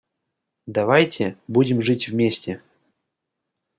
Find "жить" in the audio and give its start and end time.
1.83-2.07